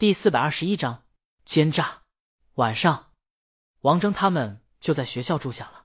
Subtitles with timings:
[0.00, 1.04] 第四百二十一章
[1.44, 2.04] 奸诈。
[2.54, 3.12] 晚上，
[3.82, 5.84] 王征他们就在学校住下了。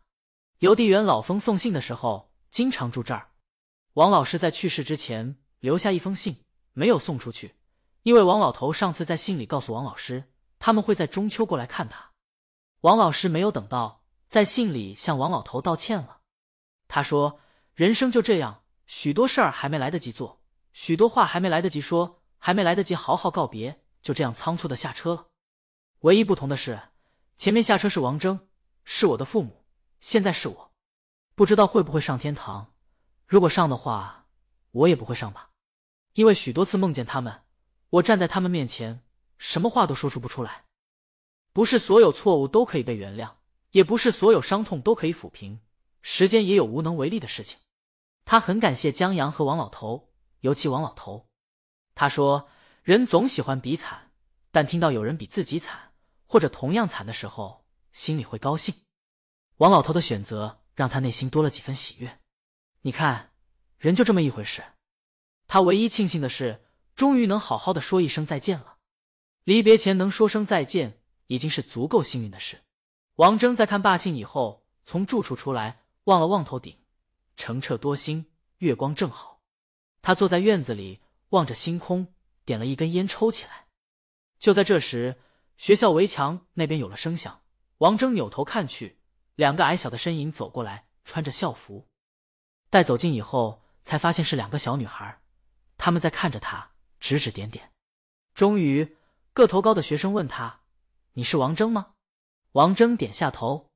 [0.59, 3.31] 邮递员老封送信的时候，经常住这儿。
[3.95, 6.37] 王老师在去世之前留下一封信，
[6.71, 7.55] 没有送出去，
[8.03, 12.11] 因为王老头上次在信里告诉王老师，他们会在中秋过来看他。
[12.83, 16.21] 王老师没有等到，在信里向王老头道歉了。
[16.87, 17.41] 他说
[17.75, 20.41] ：“人生就这样，许多事儿还没来得及做，
[20.71, 25.29] 许多话还没来得及说，还没来得及好好告别，就这样仓促的下车了。
[26.01, 26.79] 唯一不同的是，
[27.37, 28.39] 前面下车是王峥，
[28.83, 29.65] 是我的父母，
[29.99, 30.71] 现在是我，
[31.33, 32.75] 不知道会不会上天堂。
[33.25, 34.27] 如果上的话，
[34.69, 35.49] 我也不会上吧，
[36.13, 37.41] 因为许多次梦见他们，
[37.89, 39.03] 我站在他们面前，
[39.39, 40.65] 什么话都说出不出来。
[41.51, 43.31] 不是所有错误都可以被原谅，
[43.71, 45.59] 也不是所有伤痛都可以抚平。”
[46.07, 47.57] 时间也有无能为力的事情，
[48.23, 51.25] 他很感谢江阳和王老头，尤其王老头。
[51.95, 52.47] 他说
[52.85, 54.11] ：“人总喜欢比惨，
[54.51, 55.93] 但听到有人比自己惨
[56.27, 58.75] 或者同样惨的时候，心里会高兴。”
[59.57, 62.19] 王老头的选择让他内心多了几分喜悦。
[62.81, 63.31] 你看，
[63.79, 64.63] 人就这么一回事。
[65.47, 66.63] 他唯一庆幸的是，
[66.95, 68.77] 终于能好好的说一声再见了。
[69.45, 72.61] 离别前能说声再见，已经是足够幸运的事。
[73.15, 75.81] 王峥在看罢信以后，从住处出来。
[76.03, 76.77] 望了望头顶，
[77.35, 78.27] 澄澈多星，
[78.59, 79.41] 月光正好。
[80.03, 82.13] 他坐在院子里，望着星空，
[82.45, 83.67] 点了一根烟抽起来。
[84.39, 85.19] 就在这时，
[85.57, 87.41] 学校围墙那边有了声响。
[87.79, 88.99] 王峥扭头看去，
[89.35, 91.87] 两个矮小的身影走过来，穿着校服。
[92.69, 95.21] 待走近以后，才发现是两个小女孩，
[95.77, 97.71] 他们在看着他，指指点点。
[98.33, 98.97] 终于，
[99.33, 100.61] 个头高的学生问他
[101.13, 101.93] ：“你是王峥吗？”
[102.53, 103.69] 王峥点下头。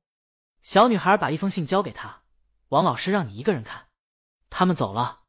[0.62, 2.22] 小女孩把一封信交给他。
[2.68, 3.88] 王老师让你一个人看，
[4.48, 5.22] 他们走了。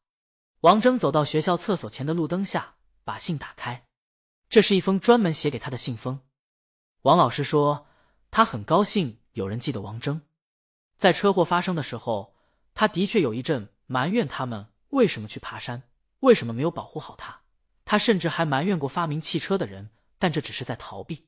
[0.62, 3.86] 王峥走到学校厕所前的路灯下，把信打开，
[4.50, 6.20] 这是一封专门写给他的信封。
[7.02, 7.88] 王老师说，
[8.30, 10.22] 他很高兴有人记得王峥。
[10.98, 12.36] 在车祸发生的时候，
[12.74, 15.84] 他的确有一阵埋怨他们为什么去爬山，
[16.20, 17.42] 为什么没有保护好他。
[17.86, 19.90] 他甚至还埋怨过发明汽车的人，
[20.20, 21.28] 但这只是在逃避。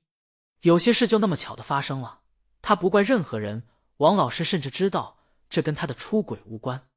[0.62, 2.22] 有些事就那么巧的发生了，
[2.62, 3.68] 他不怪任何人。
[3.98, 5.20] 王老师甚至知道。
[5.50, 6.88] 这跟他的出轨无关，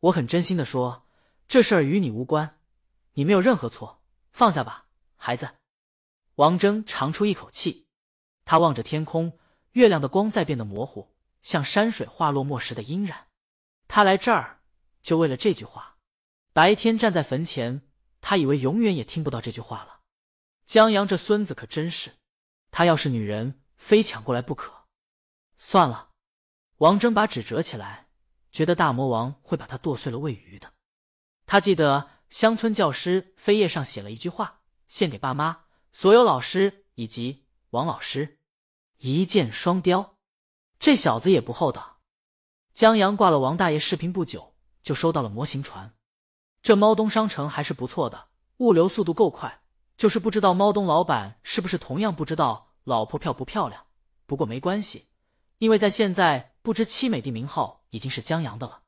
[0.00, 1.06] 我很真心的说，
[1.46, 2.58] 这事儿与你无关，
[3.12, 4.01] 你没有任何错，
[4.32, 5.50] 放下吧，孩子。
[6.36, 7.86] 王峥长出一口气，
[8.44, 9.38] 他望着天空，
[9.72, 13.28] 月亮的光在变得模糊，像山水画落墨时的阴染。
[13.86, 14.62] 他来这儿
[15.02, 15.98] 就为了这句话。
[16.54, 17.82] 白天站在坟前，
[18.20, 20.00] 他以为永远也听不到这句话了。
[20.64, 22.12] 江阳这孙子可真是，
[22.70, 24.86] 他要是女人，非抢过来不可。
[25.58, 26.10] 算了。
[26.78, 28.08] 王峥把纸折起来，
[28.50, 30.72] 觉得大魔王会把它剁碎了喂鱼的。
[31.46, 38.38] 他记得乡村教师扉页上写了一句话，献给爸妈、所有老师以及王老师，
[38.96, 40.16] 一箭双雕。
[40.78, 42.00] 这小子也不厚道。
[42.72, 45.94] 江阳挂了王大爷视频不久，就收到了模型船。
[46.62, 49.64] 这猫东商城还是不错的，物流速度够快。
[49.98, 53.86] 就是不知道猫东老板是不是同样不知道老婆漂不漂亮。
[54.24, 55.08] 不过没关系，
[55.58, 56.54] 因为在现在。
[56.62, 58.84] 不知七美的名号已经是江阳的了，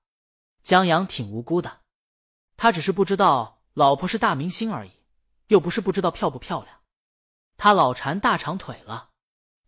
[0.63, 1.81] 江阳挺无辜的，
[2.57, 4.93] 他只是不知道老婆是大明星而已，
[5.49, 6.81] 又不是不知道漂不漂亮。
[7.57, 9.11] 他老馋大长腿了。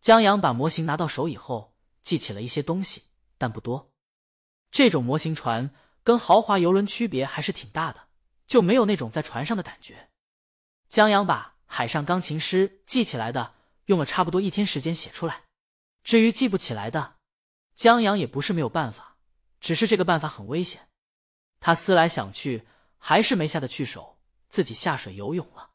[0.01, 3.05] 江阳把模型拿到手以后，记起了一些东西，
[3.39, 3.91] 但不多。
[4.71, 5.75] 这种模型船
[6.05, 8.09] 跟豪华游轮区别还是挺大的，
[8.47, 10.11] 就没有那种在船上的感觉。
[10.89, 13.55] 江阳把海上钢琴师记起来的
[13.87, 15.43] 用了差不多一天时间写出来，
[16.05, 17.17] 至于记不起来的。
[17.75, 19.17] 江阳也不是没有办法，
[19.61, 20.89] 只是这个办法很危险。
[21.59, 22.67] 他思来想去，
[23.09, 24.19] 还是没下得去手，
[24.49, 25.71] 自己下水游泳了。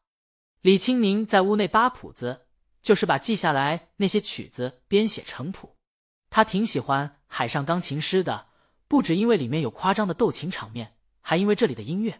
[0.59, 2.47] 李清明在屋内扒谱子，
[2.81, 5.77] 就是把记下来那些曲子编写成谱。
[6.29, 8.49] 他挺喜欢《海上钢琴师》的，
[8.89, 12.19] 不只因为里面有夸张的斗琴场面，还因为这里的音乐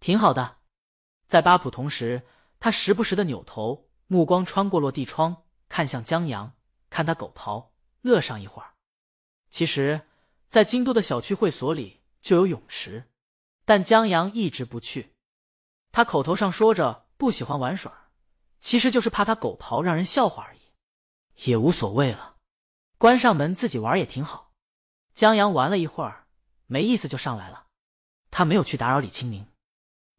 [0.00, 0.56] 挺好的。
[1.26, 2.22] 在扒谱同时，
[2.58, 6.54] 他时不时的扭头，目光穿过落地窗，看向江阳，
[6.88, 7.68] 看他狗刨，
[8.00, 8.70] 乐上一会儿。
[9.50, 10.00] 其实，
[10.48, 13.09] 在京都的小区会所里就有泳池，
[13.70, 15.12] 但江阳一直不去。
[15.92, 18.10] 他口头上说着不喜欢玩耍，
[18.60, 20.58] 其实就是怕他狗刨让人笑话而已，
[21.48, 22.34] 也无所谓了。
[22.98, 24.50] 关上门自己玩也挺好。
[25.14, 26.26] 江阳玩了一会儿，
[26.66, 27.68] 没意思就上来了。
[28.32, 29.46] 他没有去打扰李清明。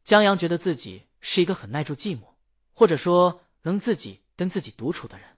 [0.02, 2.22] 江阳觉得自己是一个很耐住寂寞，
[2.72, 5.28] 或者说能自己跟自己独处的人。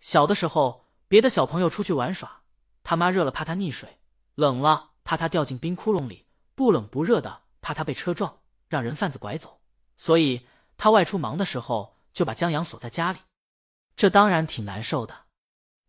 [0.00, 2.40] 小的时候，别的小朋友出去玩耍。
[2.82, 3.98] 他妈热了怕他溺水，
[4.34, 6.24] 冷了怕他掉进冰窟窿里，
[6.54, 9.60] 不冷不热的怕他被车撞，让人贩子拐走。
[9.96, 10.46] 所以
[10.76, 13.18] 他外出忙的时候，就把江阳锁在家里，
[13.96, 15.26] 这当然挺难受的。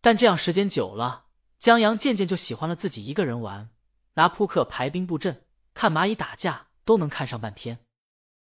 [0.02, 1.26] 但这样时间久了，
[1.60, 3.70] 江阳渐渐就喜欢了自己一个人玩，
[4.16, 7.86] 拿扑克排兵布阵，看蚂蚁打架都能看上半天。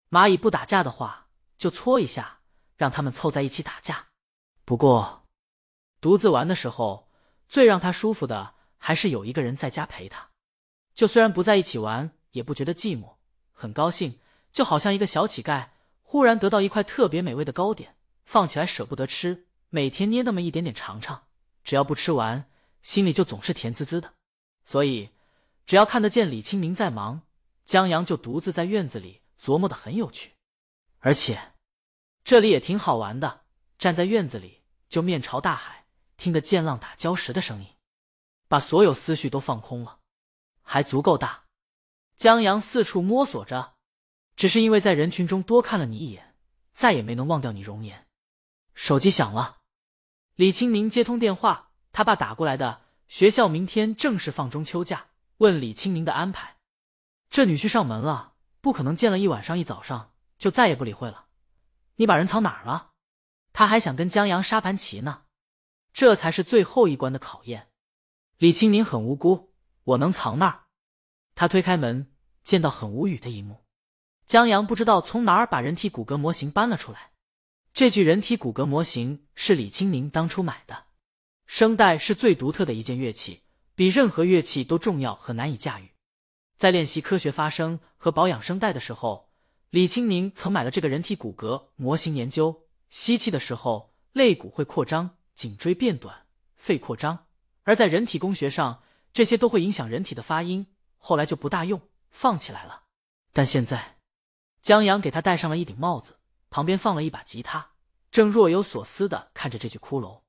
[0.09, 1.29] 蚂蚁不打架的话，
[1.59, 2.41] 就搓一下，
[2.77, 4.07] 让他们凑在一起打架。
[4.65, 5.27] 不过，
[6.01, 7.11] 独自玩的时候，
[7.47, 10.31] 最让他舒服的还是有一个人在家陪他。
[10.95, 13.17] 就虽然不在一起玩，也不觉得寂寞，
[13.61, 14.21] 很高兴，
[14.53, 15.71] 就好像一个小乞丐
[16.05, 21.25] 忽然得到一块特别美味的糕点，放起来舍不得吃，每天捏那么一点点尝尝，
[21.65, 22.49] 只要不吃完，
[22.83, 24.15] 心里就总是甜滋滋的。
[24.65, 25.11] 所以，
[25.67, 27.23] 只要看得见李清明在忙，
[27.65, 30.35] 江阳就独自在院子里琢磨的很有趣，
[31.01, 31.55] 而且
[32.23, 33.41] 这里也挺好玩的，
[33.77, 34.63] 站在院子里。
[34.89, 35.85] 就面朝大海，
[36.17, 37.67] 听得见浪打礁石的声音，
[38.47, 39.99] 把所有思绪都放空了，
[40.63, 41.48] 还足够大。
[42.19, 43.77] 江阳四处摸索着，
[44.35, 46.35] 只是因为在人群中多看了你一眼，
[46.75, 48.09] 再也没能忘掉你容颜。
[48.75, 49.59] 手机响了，
[50.35, 52.89] 李清明接通电话，他爸打过来的。
[53.07, 55.07] 学校明天正式放中秋假，
[55.37, 56.57] 问李清明的安排。
[57.31, 61.27] 这女婿上门了，不可能见了一晚上一早上就再也不理会了。
[61.95, 62.91] 你把人藏哪儿了？
[63.53, 65.23] 他还想跟江阳杀盘棋呢，
[65.93, 67.71] 这才是最后一关的考验。
[68.39, 69.55] 李清明很无辜，
[69.85, 70.65] 我能藏那儿？
[71.39, 72.09] 他推开门，
[72.43, 73.63] 见到很无语的一幕：
[74.27, 77.13] 江阳不知道从哪儿把人体骨骼模型搬了出来。
[77.73, 80.87] 这具人体骨骼模型是李清明当初买的。
[81.47, 83.45] 声带是最独特的一件乐器，
[83.77, 85.93] 比任何乐器都重要和难以驾驭。
[86.57, 89.31] 在练习科学发声和保养声带的时候，
[89.71, 92.65] 李清明曾买了这个人体骨骼模型研究。
[92.91, 96.27] 吸气的时候，肋骨会扩张，颈椎变短，
[96.57, 97.17] 肺扩张；
[97.63, 98.83] 而在人体工学上，
[99.13, 100.67] 这些都会影响人体的发音。
[100.99, 101.81] 后来就不大用，
[102.11, 102.85] 放起来了。
[103.33, 103.99] 但现在，
[104.61, 106.19] 江阳给他戴上了一顶帽子，
[106.51, 107.73] 旁边放了一把吉他，
[108.11, 110.23] 正若有所思的看着这具骷髅。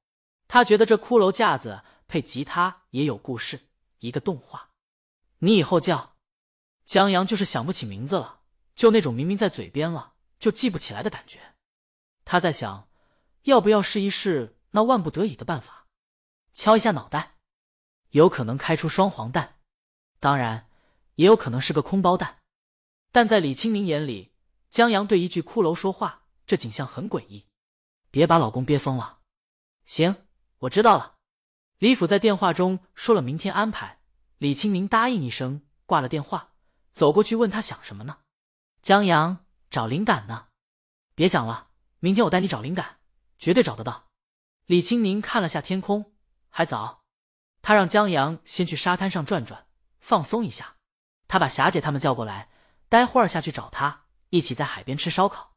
[0.48, 3.70] 他觉得这骷髅架子配吉他也有故事，
[4.00, 4.72] 一个动画。
[5.40, 6.16] 你以后叫
[6.86, 8.42] 江阳，就是想不起名字了，
[8.76, 11.56] 就那种明明在嘴边了，就记不起来的感觉。
[12.26, 12.90] 他在想，
[13.44, 15.88] 要不要试一试那万不得已的办法，
[16.54, 17.38] 敲一下脑袋，
[18.10, 19.59] 有可能开出双黄蛋，
[20.20, 20.70] 当然
[21.16, 22.40] 也有可能是个空包蛋。
[23.12, 24.34] 但在李清明眼里，
[24.70, 27.48] 江阳对一具骷髅说话，这景象很诡异。
[28.12, 29.20] 别把老公憋疯了。
[29.86, 30.16] 行，
[30.60, 31.16] 我知道了。
[31.78, 34.00] 李府在电话中说了明天安排，
[34.38, 36.54] 李清明答应一声，挂了电话，
[36.94, 38.18] 走过去问他想什么呢？
[38.82, 40.48] 江阳找灵感呢，
[41.16, 41.70] 别想了。
[42.00, 43.00] 明天我带你找灵感，
[43.38, 44.08] 绝对找得到。
[44.66, 46.14] 李清明看了下天空，
[46.50, 47.04] 还早。
[47.62, 49.68] 他让江阳先去沙滩上转转，
[50.00, 50.76] 放松一下。
[51.28, 52.50] 他把霞姐他们叫过来，
[52.88, 55.49] 待会儿下去找他，一起在海边吃烧烤。